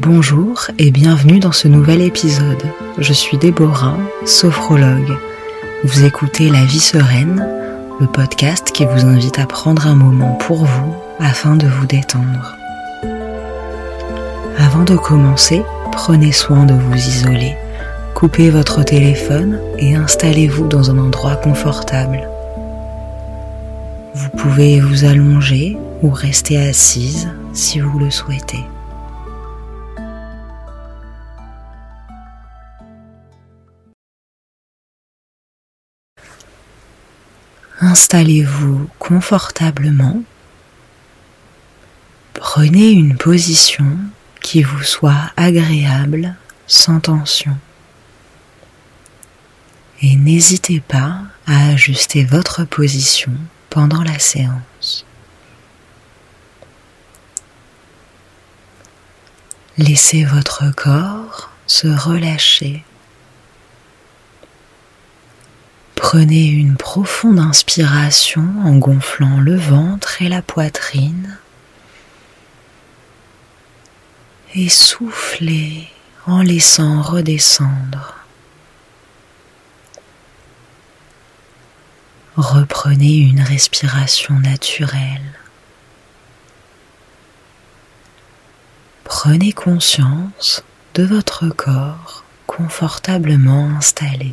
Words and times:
Bonjour 0.00 0.68
et 0.78 0.92
bienvenue 0.92 1.40
dans 1.40 1.50
ce 1.50 1.66
nouvel 1.66 2.00
épisode. 2.02 2.62
Je 2.98 3.12
suis 3.12 3.36
Déborah, 3.36 3.98
sophrologue. 4.24 5.16
Vous 5.82 6.04
écoutez 6.04 6.50
La 6.50 6.64
vie 6.64 6.78
sereine, 6.78 7.44
le 7.98 8.06
podcast 8.06 8.70
qui 8.70 8.84
vous 8.84 9.06
invite 9.06 9.40
à 9.40 9.46
prendre 9.46 9.88
un 9.88 9.96
moment 9.96 10.34
pour 10.34 10.64
vous 10.64 10.94
afin 11.18 11.56
de 11.56 11.66
vous 11.66 11.86
détendre. 11.86 12.56
Avant 14.56 14.84
de 14.84 14.94
commencer, 14.94 15.64
prenez 15.90 16.30
soin 16.30 16.64
de 16.64 16.74
vous 16.74 16.94
isoler. 16.94 17.56
Coupez 18.14 18.50
votre 18.50 18.84
téléphone 18.84 19.58
et 19.78 19.96
installez-vous 19.96 20.68
dans 20.68 20.92
un 20.92 20.98
endroit 20.98 21.34
confortable. 21.34 22.28
Vous 24.14 24.30
pouvez 24.30 24.78
vous 24.78 25.04
allonger 25.04 25.76
ou 26.04 26.10
rester 26.10 26.56
assise 26.56 27.28
si 27.52 27.80
vous 27.80 27.98
le 27.98 28.12
souhaitez. 28.12 28.64
Installez-vous 37.80 38.90
confortablement. 38.98 40.22
Prenez 42.34 42.90
une 42.90 43.16
position 43.16 43.96
qui 44.40 44.62
vous 44.62 44.82
soit 44.82 45.30
agréable 45.36 46.34
sans 46.66 46.98
tension. 46.98 47.56
Et 50.02 50.16
n'hésitez 50.16 50.80
pas 50.80 51.22
à 51.46 51.68
ajuster 51.68 52.24
votre 52.24 52.64
position 52.64 53.32
pendant 53.70 54.02
la 54.02 54.18
séance. 54.18 55.04
Laissez 59.76 60.24
votre 60.24 60.74
corps 60.74 61.50
se 61.68 61.86
relâcher. 61.86 62.84
Prenez 66.10 66.46
une 66.46 66.78
profonde 66.78 67.38
inspiration 67.38 68.42
en 68.64 68.78
gonflant 68.78 69.40
le 69.40 69.56
ventre 69.56 70.22
et 70.22 70.30
la 70.30 70.40
poitrine. 70.40 71.36
Et 74.54 74.70
soufflez 74.70 75.86
en 76.26 76.40
laissant 76.40 77.02
redescendre. 77.02 78.14
Reprenez 82.36 83.18
une 83.18 83.42
respiration 83.42 84.32
naturelle. 84.38 85.38
Prenez 89.04 89.52
conscience 89.52 90.64
de 90.94 91.04
votre 91.04 91.50
corps 91.50 92.24
confortablement 92.46 93.68
installé. 93.76 94.32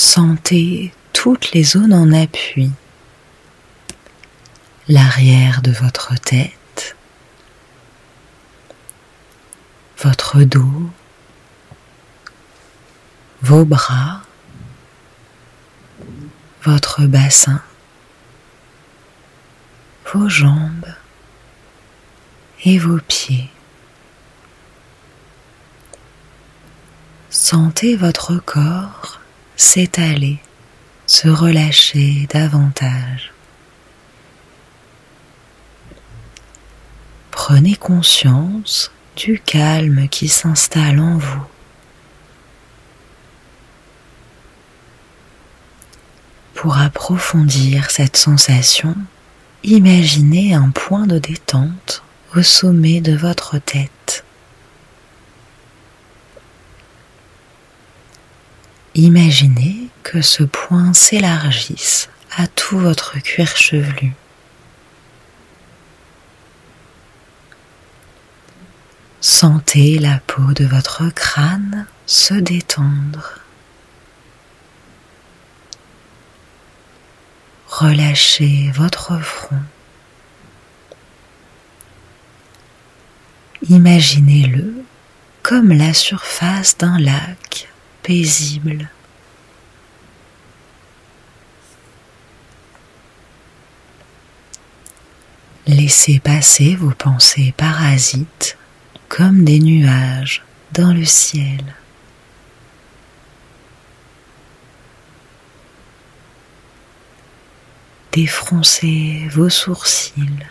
Sentez 0.00 0.94
toutes 1.12 1.50
les 1.50 1.64
zones 1.64 1.92
en 1.92 2.12
appui. 2.12 2.70
L'arrière 4.86 5.60
de 5.60 5.72
votre 5.72 6.14
tête, 6.14 6.94
votre 9.98 10.44
dos, 10.44 10.88
vos 13.42 13.64
bras, 13.64 14.20
votre 16.62 17.02
bassin, 17.06 17.60
vos 20.14 20.28
jambes. 20.28 20.94
Et 22.64 22.78
vos 22.78 23.00
pieds. 23.00 23.50
Sentez 27.30 27.96
votre 27.96 28.36
corps 28.36 29.17
s'étaler, 29.58 30.38
se 31.06 31.28
relâcher 31.28 32.28
davantage. 32.32 33.32
Prenez 37.32 37.74
conscience 37.74 38.92
du 39.16 39.40
calme 39.40 40.08
qui 40.08 40.28
s'installe 40.28 41.00
en 41.00 41.18
vous. 41.18 41.44
Pour 46.54 46.78
approfondir 46.78 47.90
cette 47.90 48.16
sensation, 48.16 48.94
imaginez 49.64 50.54
un 50.54 50.70
point 50.70 51.06
de 51.06 51.18
détente 51.18 52.04
au 52.36 52.42
sommet 52.42 53.00
de 53.00 53.16
votre 53.16 53.58
tête. 53.58 54.24
Imaginez 58.98 59.90
que 60.02 60.22
ce 60.22 60.42
point 60.42 60.92
s'élargisse 60.92 62.08
à 62.36 62.48
tout 62.48 62.80
votre 62.80 63.16
cuir 63.20 63.56
chevelu. 63.56 64.12
Sentez 69.20 70.00
la 70.00 70.18
peau 70.26 70.52
de 70.52 70.64
votre 70.64 71.10
crâne 71.10 71.86
se 72.06 72.34
détendre. 72.34 73.38
Relâchez 77.68 78.72
votre 78.74 79.16
front. 79.20 79.62
Imaginez-le 83.70 84.84
comme 85.44 85.68
la 85.68 85.94
surface 85.94 86.76
d'un 86.78 86.98
lac 86.98 87.68
Laissez 95.66 96.18
passer 96.18 96.74
vos 96.74 96.92
pensées 96.92 97.52
parasites 97.54 98.56
comme 99.10 99.44
des 99.44 99.58
nuages 99.58 100.42
dans 100.72 100.94
le 100.94 101.04
ciel. 101.04 101.74
Défroncez 108.12 109.28
vos 109.30 109.50
sourcils. 109.50 110.46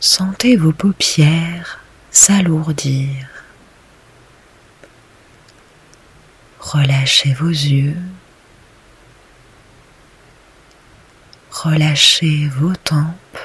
Sentez 0.00 0.56
vos 0.56 0.72
paupières 0.72 1.78
s'alourdir. 2.10 3.35
Relâchez 6.72 7.32
vos 7.32 7.48
yeux. 7.48 7.96
Relâchez 11.52 12.48
vos 12.48 12.74
tempes, 12.74 13.38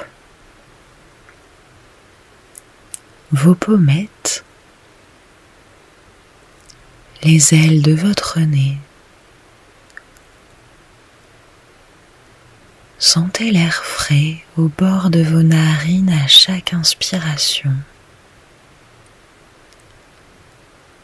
vos 3.31 3.53
pommettes, 3.53 4.43
les 7.21 7.53
ailes 7.53 7.83
de 7.83 7.93
votre 7.93 8.39
nez. 8.39 8.79
Sentez 12.97 13.51
l'air 13.51 13.83
frais 13.85 14.43
au 14.57 14.67
bord 14.67 15.11
de 15.11 15.21
vos 15.21 15.43
narines 15.43 16.09
à 16.23 16.25
chaque 16.25 16.73
inspiration 16.73 17.75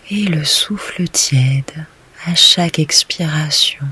et 0.09 0.25
le 0.25 0.43
souffle 0.43 1.07
tiède 1.09 1.85
à 2.27 2.35
chaque 2.35 2.77
expiration. 2.77 3.85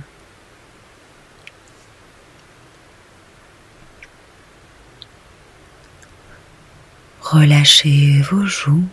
Relâchez 7.21 8.21
vos 8.21 8.45
joues, 8.45 8.88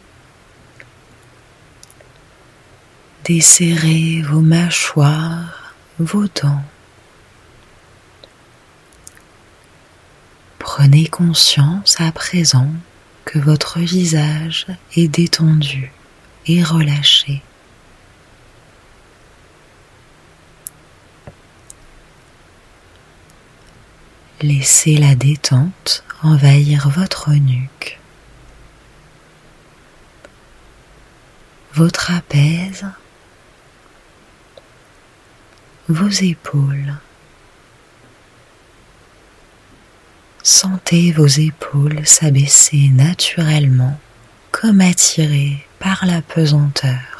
desserrez 3.24 4.22
vos 4.22 4.40
mâchoires, 4.40 5.74
vos 5.98 6.28
dents. 6.28 6.62
Prenez 10.60 11.08
conscience 11.08 12.00
à 12.00 12.12
présent 12.12 12.70
que 13.24 13.40
votre 13.40 13.80
visage 13.80 14.66
est 14.94 15.08
détendu 15.08 15.92
et 16.46 16.62
relâché. 16.62 17.42
Laissez 24.42 24.96
la 24.96 25.14
détente 25.14 26.04
envahir 26.22 26.88
votre 26.88 27.30
nuque. 27.32 27.98
votre 31.74 32.12
apaise, 32.12 32.86
vos 35.88 36.08
épaules. 36.08 36.94
Sentez 40.42 41.12
vos 41.12 41.26
épaules 41.26 42.06
s'abaisser 42.06 42.88
naturellement 42.88 43.98
comme 44.50 44.80
attirées 44.80 45.66
par 45.78 46.04
la 46.04 46.20
pesanteur. 46.20 47.11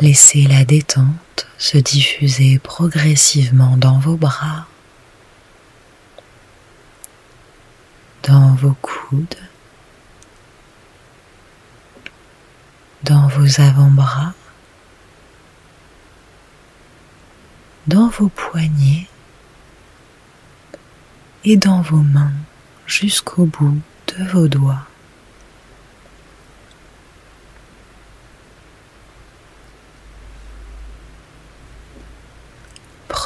Laissez 0.00 0.42
la 0.42 0.66
détente 0.66 1.46
se 1.56 1.78
diffuser 1.78 2.58
progressivement 2.58 3.78
dans 3.78 3.98
vos 3.98 4.16
bras, 4.16 4.66
dans 8.22 8.54
vos 8.56 8.74
coudes, 8.82 9.40
dans 13.04 13.26
vos 13.28 13.58
avant-bras, 13.58 14.34
dans 17.86 18.08
vos 18.08 18.28
poignets 18.28 19.08
et 21.44 21.56
dans 21.56 21.80
vos 21.80 22.02
mains 22.02 22.32
jusqu'au 22.86 23.46
bout 23.46 23.80
de 24.08 24.24
vos 24.24 24.46
doigts. 24.46 24.86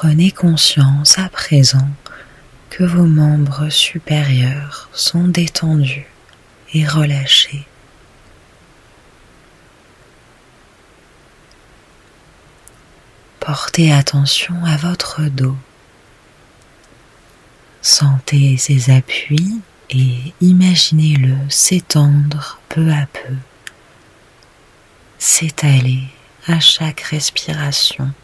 Prenez 0.03 0.31
conscience 0.31 1.19
à 1.19 1.29
présent 1.29 1.91
que 2.71 2.85
vos 2.85 3.05
membres 3.05 3.69
supérieurs 3.69 4.89
sont 4.95 5.29
détendus 5.29 6.07
et 6.73 6.87
relâchés. 6.87 7.67
Portez 13.41 13.93
attention 13.93 14.65
à 14.65 14.79
votre 14.79 15.25
dos. 15.25 15.59
Sentez 17.83 18.57
ses 18.57 18.91
appuis 18.91 19.61
et 19.91 20.33
imaginez-le 20.41 21.37
s'étendre 21.51 22.59
peu 22.71 22.91
à 22.91 23.05
peu, 23.05 23.35
s'étaler 25.19 26.05
à 26.47 26.59
chaque 26.59 27.03
respiration. 27.03 28.15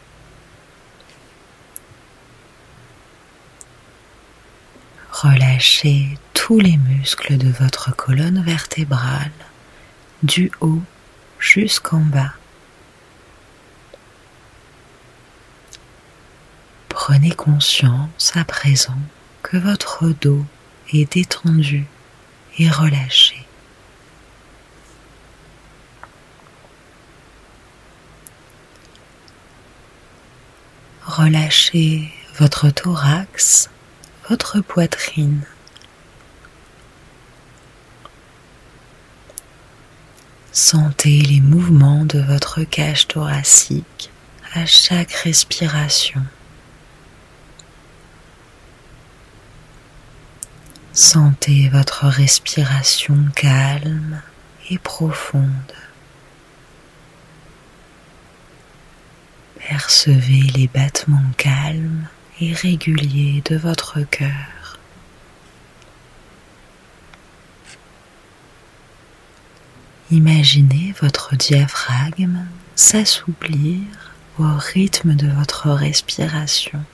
Relâchez 5.23 6.19
tous 6.35 6.61
les 6.61 6.77
muscles 6.77 7.39
de 7.39 7.49
votre 7.49 7.97
colonne 7.97 8.43
vertébrale, 8.43 9.31
du 10.23 10.53
haut 10.61 10.83
jusqu'en 11.39 12.01
bas. 12.01 12.35
Prenez 16.91 17.31
conscience 17.31 18.33
à 18.35 18.45
présent 18.45 18.99
que 19.43 19.57
votre 19.57 20.09
dos 20.21 20.45
est 20.93 21.11
détendu 21.11 21.87
et 22.59 22.69
relâché. 22.69 23.43
Relâchez 31.07 32.13
votre 32.39 32.69
thorax 32.69 33.71
votre 34.29 34.61
poitrine. 34.61 35.43
Sentez 40.53 41.21
les 41.21 41.41
mouvements 41.41 42.05
de 42.05 42.19
votre 42.21 42.65
cage 42.65 43.07
thoracique 43.07 44.11
à 44.55 44.67
chaque 44.67 45.13
respiration. 45.13 46.23
Sentez 50.93 51.69
votre 51.69 52.07
respiration 52.07 53.19
calme 53.35 54.23
et 54.71 54.79
profonde. 54.79 55.73
Percevez 59.69 60.43
les 60.55 60.69
battements 60.69 61.33
calmes 61.37 62.09
et 62.41 62.53
régulier 62.53 63.43
de 63.45 63.57
votre 63.57 64.01
cœur. 64.03 64.79
Imaginez 70.11 70.95
votre 71.01 71.35
diaphragme 71.35 72.47
s'assouplir 72.75 73.81
au 74.39 74.47
rythme 74.57 75.15
de 75.15 75.29
votre 75.29 75.71
respiration. 75.71 76.85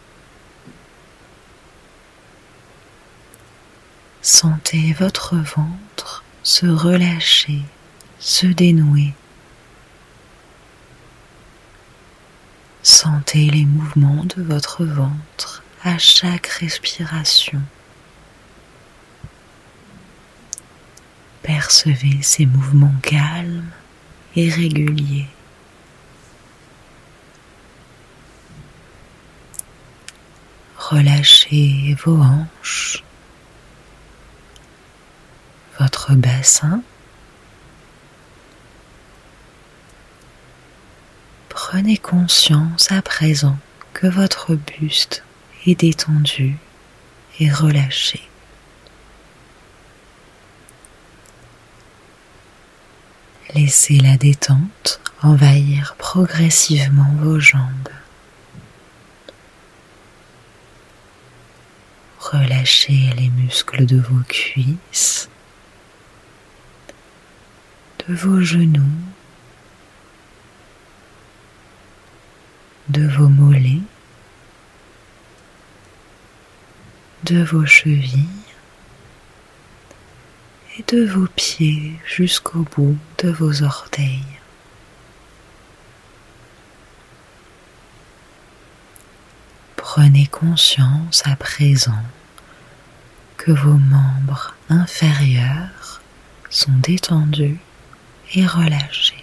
Sentez 4.23 4.95
votre 4.99 5.37
ventre 5.37 6.23
se 6.43 6.67
relâcher, 6.67 7.61
se 8.19 8.47
dénouer. 8.47 9.13
Sentez 13.03 13.51
les 13.51 13.65
mouvements 13.65 14.25
de 14.27 14.45
votre 14.45 14.85
ventre 14.85 15.65
à 15.83 15.99
chaque 15.99 16.47
respiration. 16.47 17.61
Percevez 21.43 22.23
ces 22.23 22.47
mouvements 22.47 22.95
calmes 23.03 23.73
et 24.37 24.49
réguliers. 24.49 25.27
Relâchez 30.79 31.97
vos 32.05 32.23
hanches, 32.23 33.03
votre 35.81 36.15
bassin 36.15 36.85
Prenez 41.75 41.97
conscience 41.97 42.93
à 42.93 43.01
présent 43.01 43.57
que 43.95 44.07
votre 44.07 44.57
buste 44.57 45.25
est 45.65 45.81
détendu 45.81 46.59
et 47.41 47.51
relâché. 47.51 48.21
Laissez 53.55 53.97
la 54.01 54.19
détente 54.19 55.01
envahir 55.23 55.95
progressivement 55.97 57.11
vos 57.21 57.41
jambes. 57.41 57.89
Relâchez 62.21 63.15
les 63.17 63.31
muscles 63.31 63.87
de 63.87 63.99
vos 63.99 64.23
cuisses, 64.29 65.31
de 68.07 68.15
vos 68.15 68.43
genoux 68.43 68.83
de 72.93 73.09
vos 73.09 73.29
mollets, 73.29 73.81
de 77.25 77.43
vos 77.43 77.65
chevilles 77.65 78.29
et 80.77 80.85
de 80.89 81.07
vos 81.07 81.27
pieds 81.27 81.99
jusqu'au 82.05 82.67
bout 82.77 82.99
de 83.19 83.31
vos 83.31 83.63
orteils. 83.63 84.39
Prenez 89.77 90.27
conscience 90.27 91.23
à 91.27 91.35
présent 91.37 92.05
que 93.39 93.53
vos 93.53 93.79
membres 93.79 94.55
inférieurs 94.69 96.03
sont 96.51 96.73
détendus 96.83 97.59
et 98.35 98.47
relâchés. 98.47 99.22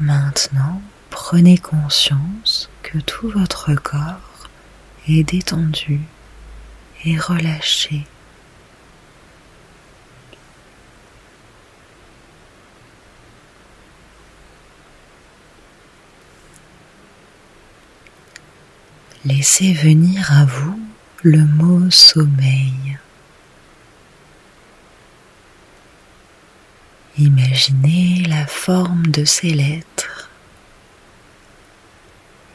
Maintenant, 0.00 0.80
prenez 1.10 1.58
conscience 1.58 2.70
que 2.82 2.96
tout 2.96 3.28
votre 3.28 3.74
corps 3.74 4.48
est 5.06 5.24
détendu 5.24 6.00
et 7.04 7.18
relâché. 7.18 8.06
Laissez 19.26 19.74
venir 19.74 20.32
à 20.32 20.46
vous 20.46 20.80
le 21.22 21.44
mot 21.44 21.90
sommeil. 21.90 22.98
Imaginez 27.18 28.22
la 28.28 28.46
forme 28.46 29.06
de 29.08 29.24
ces 29.24 29.50
lettres, 29.50 30.30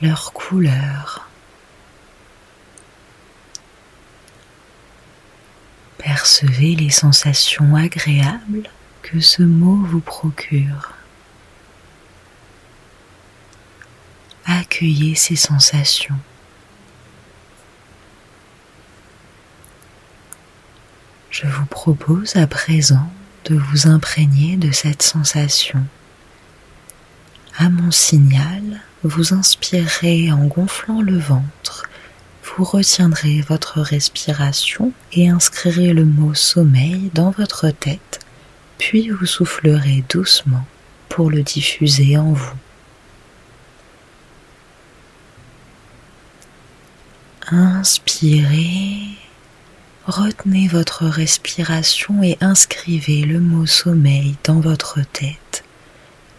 leur 0.01 0.33
couleur. 0.33 1.27
Percevez 5.97 6.75
les 6.75 6.89
sensations 6.89 7.75
agréables 7.75 8.69
que 9.01 9.19
ce 9.19 9.43
mot 9.43 9.77
vous 9.85 9.99
procure. 9.99 10.95
accueillez 14.75 15.15
ces 15.15 15.35
sensations. 15.35 16.19
Je 21.31 21.47
vous 21.47 21.65
propose 21.65 22.35
à 22.35 22.47
présent 22.47 23.09
de 23.45 23.55
vous 23.55 23.87
imprégner 23.87 24.57
de 24.57 24.71
cette 24.71 25.03
sensation. 25.03 25.83
À 27.57 27.69
mon 27.69 27.91
signal, 27.91 28.81
vous 29.03 29.33
inspirerez 29.33 30.31
en 30.31 30.45
gonflant 30.45 31.01
le 31.01 31.17
ventre, 31.17 31.87
vous 32.43 32.63
retiendrez 32.63 33.41
votre 33.41 33.81
respiration 33.81 34.91
et 35.13 35.29
inscrirez 35.29 35.93
le 35.93 36.05
mot 36.05 36.33
sommeil 36.33 37.11
dans 37.13 37.31
votre 37.31 37.69
tête, 37.69 38.19
puis 38.77 39.09
vous 39.09 39.25
soufflerez 39.25 40.03
doucement 40.09 40.65
pour 41.09 41.29
le 41.29 41.43
diffuser 41.43 42.17
en 42.17 42.33
vous. 42.33 42.55
Inspirez, 47.47 49.17
retenez 50.05 50.67
votre 50.67 51.05
respiration 51.05 52.21
et 52.21 52.37
inscrivez 52.41 53.21
le 53.21 53.39
mot 53.39 53.65
sommeil 53.65 54.35
dans 54.43 54.59
votre 54.59 55.01
tête 55.01 55.63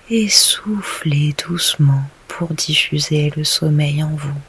et 0.09 0.29
soufflez 0.29 1.35
doucement 1.47 2.03
pour 2.29 2.55
diffuser 2.55 3.33
le 3.37 3.45
sommeil 3.45 4.03
en 4.03 4.15
vous. 4.15 4.41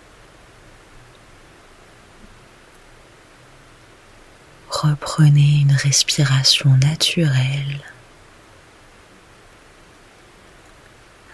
Reprenez 4.70 5.62
une 5.62 5.72
respiration 5.72 6.78
naturelle. 6.78 7.82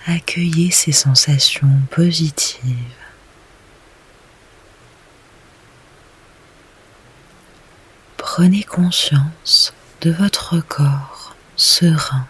Accueillez 0.06 0.72
ces 0.72 0.92
sensations 0.92 1.82
positives. 1.92 3.02
Prenez 8.36 8.63
conscience 8.63 9.75
de 10.02 10.10
votre 10.10 10.60
corps 10.60 11.36
serein. 11.56 12.25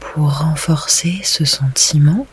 Pour 0.00 0.38
renforcer 0.38 1.20
ce 1.22 1.44
sentiment, 1.44 2.26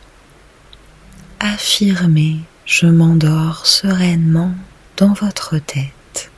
affirmez 1.40 2.40
je 2.66 2.88
m'endors 2.88 3.68
sereinement 3.68 4.56
dans 4.96 5.14
votre 5.14 5.60
tête. 5.60 6.32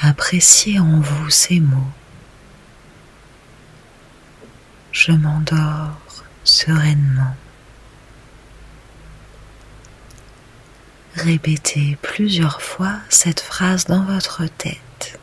Appréciez 0.00 0.80
en 0.80 0.98
vous 0.98 1.30
ces 1.30 1.60
mots. 1.60 1.92
Je 4.90 5.12
m'endors 5.12 6.24
sereinement. 6.42 7.36
Répétez 11.16 11.96
plusieurs 12.02 12.60
fois 12.60 13.00
cette 13.08 13.40
phrase 13.40 13.86
dans 13.86 14.04
votre 14.04 14.44
tête 14.46 15.18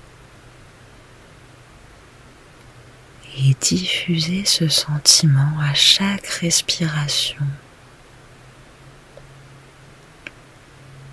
et 3.37 3.55
diffusez 3.61 4.43
ce 4.43 4.67
sentiment 4.67 5.59
à 5.61 5.73
chaque 5.75 6.25
respiration. 6.25 7.45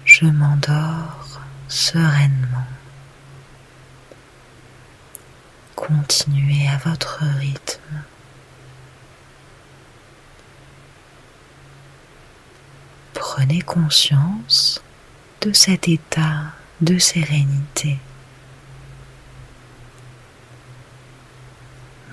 Je 0.06 0.24
m'endors 0.24 1.40
sereinement. 1.68 2.66
Continuez 5.76 6.66
à 6.68 6.78
votre 6.88 7.22
rythme. 7.38 7.79
Conscience 13.58 14.80
de 15.40 15.52
cet 15.52 15.88
état 15.88 16.52
de 16.80 16.98
sérénité. 16.98 17.98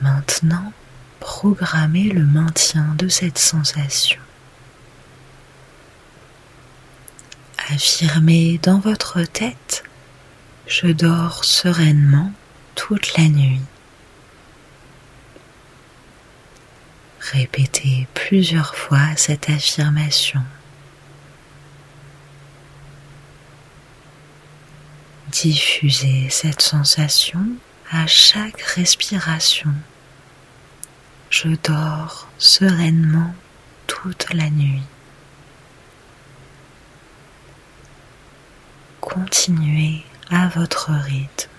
Maintenant, 0.01 0.74
programmez 1.20 2.10
le 2.10 2.25
maintien 2.25 2.96
de 2.98 3.08
cette 3.08 3.38
sensation. 3.38 4.20
Affirmez 7.70 8.60
dans 8.63 8.79
votre 8.79 9.22
tête, 9.22 9.84
je 10.65 10.88
dors 10.88 11.46
sereinement 11.46 12.32
toute 12.75 13.15
la 13.15 13.27
nuit. 13.27 13.62
Répétez 17.20 18.08
plusieurs 18.13 18.75
fois 18.75 19.15
cette 19.15 19.50
affirmation. 19.50 20.41
Diffusez 25.32 26.30
cette 26.30 26.62
sensation 26.62 27.46
à 27.92 28.08
chaque 28.08 28.62
respiration. 28.62 29.74
Je 31.30 31.50
dors 31.64 32.30
sereinement 32.38 33.34
toute 33.88 34.34
la 34.34 34.50
nuit. 34.50 34.84
Continuez 39.02 40.06
à 40.30 40.48
votre 40.48 40.92
rythme. 40.92 41.50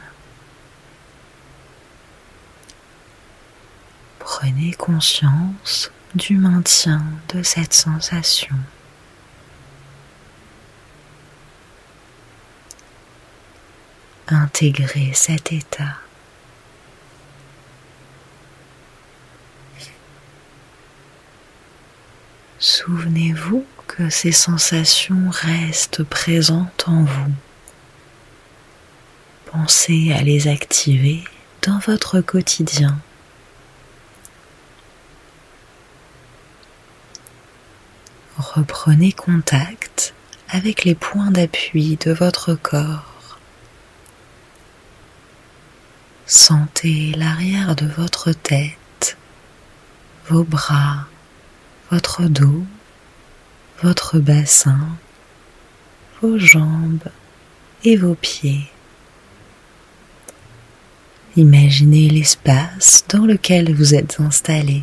Prenez 4.19 4.73
conscience 4.73 5.91
du 6.15 6.39
maintien 6.39 7.03
de 7.35 7.43
cette 7.43 7.75
sensation. 7.75 8.57
Intégrez 14.31 15.13
cet 15.15 15.53
état. 15.53 15.97
Souvenez-vous 22.59 23.65
que 23.87 24.11
ces 24.11 24.33
sensations 24.33 25.31
restent 25.31 26.03
présentes 26.05 26.85
en 26.87 27.05
vous. 27.05 27.33
Pensez 29.47 30.13
à 30.13 30.21
les 30.21 30.47
activer 30.47 31.25
dans 31.63 31.79
votre 31.79 32.21
quotidien. 32.21 32.99
Reprenez 38.37 39.13
contact 39.13 40.13
avec 40.51 40.85
les 40.85 40.95
points 40.95 41.31
d'appui 41.31 41.97
de 41.97 42.13
votre 42.13 42.55
corps. 42.55 43.08
Sentez 46.31 47.13
l'arrière 47.17 47.75
de 47.75 47.87
votre 47.87 48.33
tête, 48.33 49.17
vos 50.27 50.45
bras, 50.45 51.07
votre 51.91 52.25
dos, 52.25 52.67
votre 53.83 54.19
bassin, 54.19 54.91
vos 56.21 56.39
jambes 56.39 57.09
et 57.83 57.97
vos 57.97 58.15
pieds. 58.15 58.71
Imaginez 61.37 62.11
l'espace 62.11 63.07
dans 63.09 63.25
lequel 63.25 63.75
vous 63.75 63.95
êtes 63.95 64.21
installé. 64.21 64.83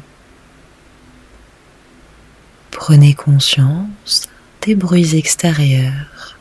Prenez 2.71 3.13
conscience 3.13 4.29
des 4.63 4.73
bruits 4.73 5.15
extérieurs 5.15 6.34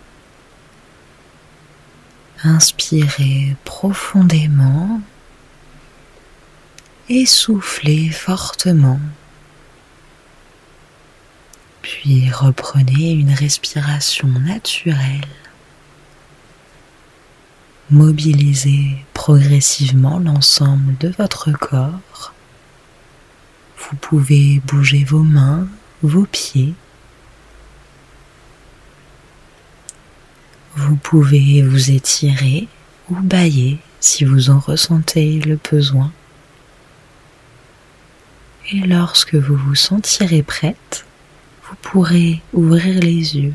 Inspirez 2.46 3.56
profondément 3.64 5.00
et 7.08 7.24
soufflez 7.24 8.10
fortement. 8.10 9.00
Puis 11.80 12.30
reprenez 12.30 13.12
une 13.12 13.32
respiration 13.32 14.28
naturelle. 14.28 15.24
Mobilisez 17.90 19.04
progressivement 19.14 20.18
l'ensemble 20.18 20.98
de 20.98 21.14
votre 21.18 21.50
corps. 21.52 22.34
Vous 23.78 23.96
pouvez 23.96 24.60
bouger 24.66 25.02
vos 25.04 25.22
mains, 25.22 25.66
vos 26.02 26.26
pieds 26.26 26.74
Vous 30.86 30.96
pouvez 30.96 31.62
vous 31.62 31.92
étirer 31.92 32.68
ou 33.08 33.14
bailler 33.14 33.78
si 34.00 34.26
vous 34.26 34.50
en 34.50 34.58
ressentez 34.58 35.40
le 35.40 35.58
besoin. 35.70 36.12
Et 38.70 38.80
lorsque 38.80 39.34
vous 39.34 39.56
vous 39.56 39.74
sentirez 39.74 40.42
prête, 40.42 41.06
vous 41.62 41.76
pourrez 41.80 42.42
ouvrir 42.52 43.00
les 43.00 43.34
yeux. 43.34 43.54